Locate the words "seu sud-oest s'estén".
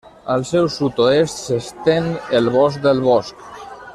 0.51-2.09